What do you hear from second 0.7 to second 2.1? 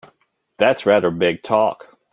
rather big talk!